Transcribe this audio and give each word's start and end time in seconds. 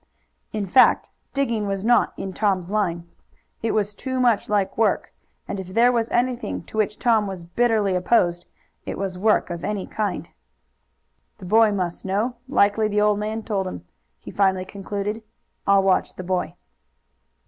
In 0.51 0.65
fact, 0.65 1.09
digging 1.31 1.67
was 1.67 1.85
not 1.85 2.11
in 2.17 2.33
Tom's 2.33 2.71
line. 2.71 3.07
It 3.61 3.69
was 3.71 3.93
too 3.93 4.19
much 4.19 4.49
like 4.49 4.75
work, 4.75 5.13
and 5.47 5.59
if 5.59 5.75
there 5.75 5.91
was 5.91 6.09
anything 6.09 6.63
to 6.63 6.77
which 6.79 6.97
Tom 6.97 7.27
was 7.27 7.43
bitterly 7.43 7.93
opposed 7.93 8.47
it 8.83 8.97
was 8.97 9.15
work 9.15 9.51
of 9.51 9.63
any 9.63 9.85
kind. 9.85 10.27
"The 11.37 11.45
boy 11.45 11.71
must 11.71 12.03
know. 12.03 12.37
Likely 12.49 12.87
the 12.87 12.99
old 13.01 13.19
man 13.19 13.43
told 13.43 13.67
him," 13.67 13.85
he 14.17 14.31
finally 14.31 14.65
concluded. 14.65 15.21
"I'll 15.67 15.83
watch 15.83 16.15
the 16.15 16.23
boy." 16.23 16.55